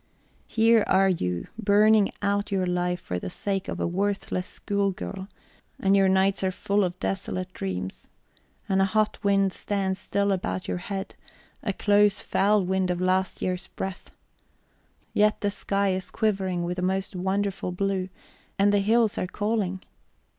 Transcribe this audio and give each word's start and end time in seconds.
Here 0.47 0.83
are 0.87 1.09
you 1.09 1.47
burning 1.59 2.11
out 2.23 2.51
your 2.51 2.65
life 2.65 2.99
for 2.99 3.19
the 3.19 3.29
sake 3.29 3.67
of 3.67 3.79
a 3.79 3.85
worthless 3.85 4.47
schoolgirl, 4.47 5.27
and 5.79 5.95
your 5.95 6.09
nights 6.09 6.43
are 6.43 6.49
full 6.49 6.83
of 6.83 6.97
desolate 6.99 7.53
dreams. 7.53 8.09
And 8.67 8.81
a 8.81 8.85
hot 8.85 9.23
wind 9.23 9.53
stands 9.53 9.99
still 9.99 10.31
about 10.31 10.67
your 10.67 10.79
head, 10.79 11.13
a 11.61 11.71
close, 11.71 12.19
foul 12.19 12.65
wind 12.65 12.89
of 12.89 12.99
last 12.99 13.43
year's 13.43 13.67
breath. 13.67 14.09
Yet 15.13 15.41
the 15.41 15.51
sky 15.51 15.89
is 15.91 16.09
quivering 16.09 16.63
with 16.63 16.77
the 16.77 16.81
most 16.81 17.15
wonderful 17.15 17.71
blue, 17.71 18.09
and 18.57 18.73
the 18.73 18.79
hills 18.79 19.19
are 19.19 19.27
calling. 19.27 19.83